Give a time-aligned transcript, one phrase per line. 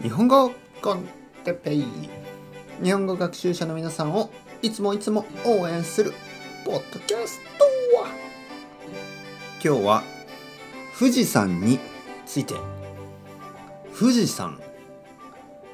[0.00, 1.08] 日本語コン
[1.42, 1.84] テッペイ
[2.80, 4.30] 日本語学習者の皆さんを
[4.62, 6.12] いつもいつも応援する
[6.64, 7.64] ポッドキャスト
[9.60, 10.04] 今日は
[10.96, 11.80] 富士山に
[12.24, 12.54] ついて。
[13.98, 14.60] 富士山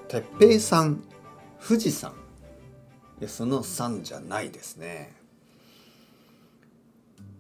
[0.09, 1.05] 鉄平さん
[1.61, 2.13] 富士山
[3.21, 5.13] いやその山じゃないですね。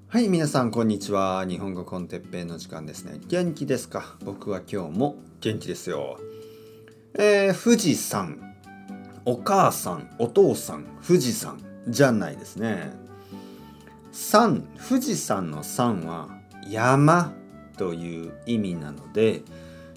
[0.08, 1.46] はい皆さんこんにちは。
[1.48, 3.20] 日本語コンテッペイの時間ですね。
[3.26, 4.16] 元気ですか？
[4.22, 6.18] 僕は今日も元気ですよ。
[7.16, 8.40] えー、富士山。
[9.24, 11.58] お母さんお父さん富士山。
[11.86, 12.92] じゃないですね。
[14.12, 16.28] 山富士山の山は
[16.68, 17.32] 山
[17.76, 19.42] という意味なので、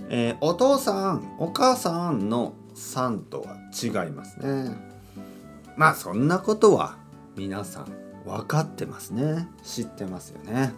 [0.10, 4.76] えー、お父さんお母さんの山とは違いますね。
[5.76, 6.98] まあそんなことは
[7.36, 7.88] 皆さん
[8.26, 9.48] 分かってますね。
[9.64, 10.74] 知ってますよね。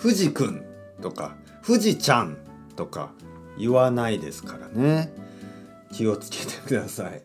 [0.00, 0.64] 富士くん
[1.00, 1.36] とか
[1.66, 2.36] 富士ちゃん
[2.76, 3.10] とか
[3.58, 5.12] 言わないですからね。
[5.92, 7.22] 気をつけてください。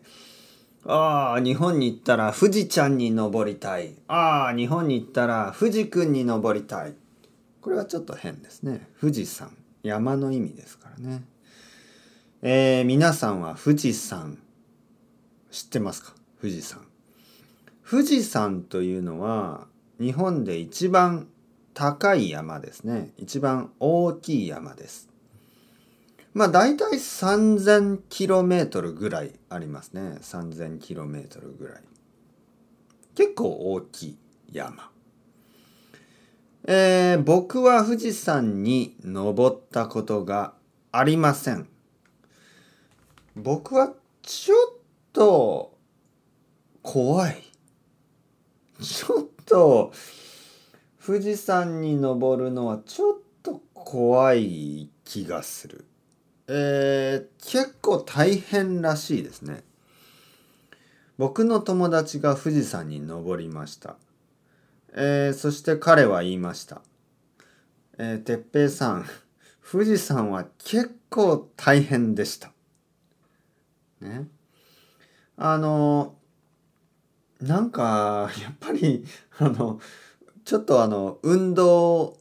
[0.84, 3.94] ああ日本に行ったら富士ちゃんに登りたい。
[4.06, 6.94] ああ日本に行ったら富士くんに登りたい。
[7.60, 8.88] これはちょっと変ですね。
[9.00, 9.50] 富士山。
[9.82, 11.22] 山の意味ですからね。
[12.42, 14.38] えー、皆さんは富士山
[15.50, 16.14] 知ってますか？
[16.40, 16.80] 富士山。
[17.88, 19.66] 富士山というのは
[19.98, 21.26] 日本で一番
[21.74, 23.10] 高い山ですね。
[23.16, 25.08] 一番大きい山です。
[26.38, 30.18] まあ大体 3000km ぐらいありますね。
[30.22, 31.82] 3000km ぐらい。
[33.16, 34.18] 結構大きい
[34.52, 34.88] 山。
[36.64, 40.52] えー、僕は富士山に登ったことが
[40.92, 41.66] ありません。
[43.34, 44.58] 僕はちょっ
[45.12, 45.76] と
[46.82, 47.42] 怖い。
[48.80, 49.92] ちょっと
[51.04, 55.84] 富士山に登るのはちょっと怖い気がする。
[56.48, 59.62] えー、結構大変らしいですね。
[61.18, 63.96] 僕の友達が富士山に登りました。
[64.94, 66.80] えー、そして彼は言いました。
[67.98, 69.04] えー、てっぺいさん、
[69.70, 72.52] 富士山は結構大変でした。
[74.00, 74.28] ね。
[75.36, 76.16] あの、
[77.40, 79.04] なんか、やっぱり、
[79.38, 79.80] あの、
[80.44, 82.16] ちょっとあの、運動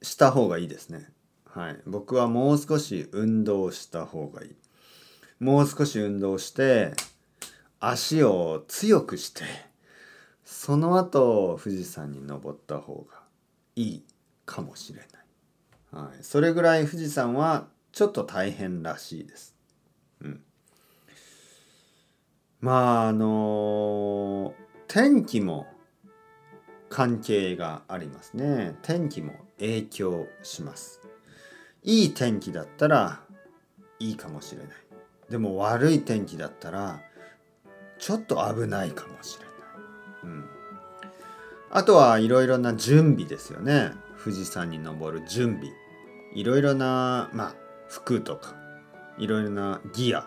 [0.00, 1.12] した方がいいですね。
[1.48, 1.80] はい。
[1.86, 4.56] 僕はもう少し運動した方がいい。
[5.40, 6.92] もう少し運動して、
[7.80, 9.44] 足を強くして、
[10.44, 13.22] その後、富士山に登った方が
[13.76, 14.04] いい
[14.44, 16.06] かもしれない。
[16.06, 16.24] はい。
[16.24, 19.54] それぐらい富士山はちょっと大変らしいです。
[20.20, 20.42] うん。
[22.60, 24.54] まあ、あの
[24.88, 25.66] 天気も
[26.88, 28.76] 関係がありますね。
[28.82, 30.97] 天気も影響します。
[31.82, 33.20] いい天気だったら
[33.98, 34.70] いいかもしれない。
[35.30, 37.00] でも悪い天気だったら
[37.98, 39.54] ちょっと危ないかもしれない。
[40.24, 40.44] うん。
[41.70, 43.92] あとはいろいろな準備ですよね。
[44.22, 45.72] 富士山に登る準備。
[46.34, 47.54] いろいろな、まあ、
[47.88, 48.54] 服とか、
[49.18, 50.26] いろいろなギア、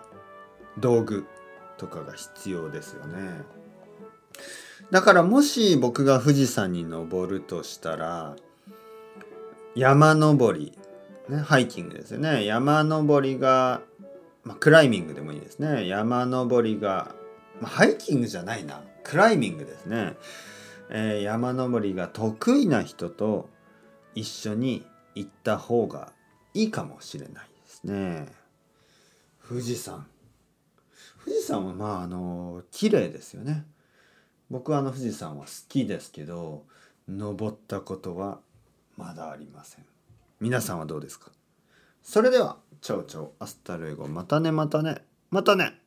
[0.78, 1.26] 道具
[1.78, 3.44] とかが必要ですよね。
[4.92, 8.36] だからもし僕が富士山に登るとしたら
[9.76, 10.78] 山登り、
[11.30, 12.46] ね、ハイキングですよね。
[12.46, 13.82] 山登りが、
[14.44, 15.88] まあ、クライミングでもいいですね。
[15.88, 17.16] 山登りが、
[17.60, 18.82] まあ、ハイキングじゃないな。
[19.04, 20.16] クライミングですね、
[20.90, 23.50] えー、山登りが得意な人と
[24.16, 26.12] 一緒に行った方が
[26.54, 28.28] いいかもしれないですね。
[29.48, 30.08] 富士山。
[31.24, 33.66] 富士山はまああの綺麗ですよね。
[34.50, 36.66] 僕はあの富士山は好きですけど
[37.08, 38.40] 登ったことは
[38.98, 39.91] まだありません。
[40.42, 41.32] 皆さんはどうですか？
[42.02, 45.81] それでは ciao ciao hasta luego またねまたねまたね。